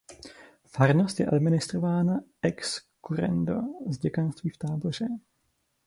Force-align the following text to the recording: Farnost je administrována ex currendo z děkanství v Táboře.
Farnost 0.65 1.19
je 1.19 1.25
administrována 1.25 2.19
ex 2.41 2.81
currendo 3.07 3.53
z 3.91 3.97
děkanství 3.97 4.49
v 4.49 4.57
Táboře. 4.57 5.05